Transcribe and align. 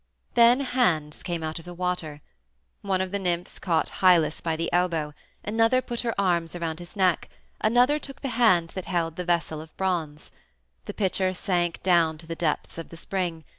Then 0.33 0.61
hands 0.61 1.21
came 1.21 1.43
out 1.43 1.59
of 1.59 1.65
the 1.65 1.75
water. 1.75 2.21
One 2.81 3.01
of 3.01 3.11
the 3.11 3.19
nymphs 3.19 3.59
caught 3.59 3.89
Hylas 4.01 4.41
by 4.41 4.55
the 4.55 4.73
elbow; 4.73 5.13
another 5.43 5.79
put 5.79 6.01
her 6.01 6.19
arms 6.19 6.55
around 6.55 6.79
his 6.79 6.95
neck, 6.95 7.29
another 7.59 7.99
took 7.99 8.21
the 8.21 8.29
hand 8.29 8.69
that 8.71 8.85
held 8.85 9.15
the 9.15 9.23
vessel 9.25 9.61
of 9.61 9.77
bronze. 9.77 10.31
The 10.85 10.95
pitcher 10.95 11.35
sank 11.35 11.83
down 11.83 12.17
to 12.17 12.25
the 12.25 12.33
depths 12.33 12.79
of 12.79 12.89
the 12.89 12.97
spring. 12.97 13.43